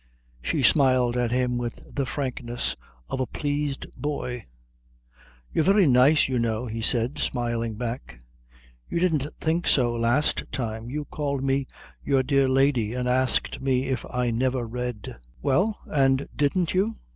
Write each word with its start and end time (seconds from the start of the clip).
She 0.41 0.63
smiled 0.63 1.15
at 1.15 1.29
him 1.31 1.59
with 1.59 1.93
the 1.93 2.07
frankness 2.07 2.75
of 3.07 3.19
a 3.19 3.27
pleased 3.27 3.85
boy. 3.95 4.47
"You're 5.53 5.63
very 5.63 5.85
nice, 5.85 6.27
you 6.27 6.39
know," 6.39 6.65
he 6.65 6.81
said, 6.81 7.19
smiling 7.19 7.75
back. 7.75 8.19
"You 8.89 8.99
didn't 8.99 9.27
think 9.39 9.67
so 9.67 9.93
last 9.93 10.45
time. 10.51 10.89
You 10.89 11.05
called 11.05 11.43
me 11.43 11.67
your 12.03 12.23
dear 12.23 12.47
lady, 12.49 12.95
and 12.95 13.07
asked 13.07 13.61
me 13.61 13.89
if 13.89 14.03
I 14.09 14.31
never 14.31 14.65
read." 14.67 15.17
"Well, 15.39 15.77
and 15.85 16.27
didn't 16.35 16.73
you?" 16.73 16.95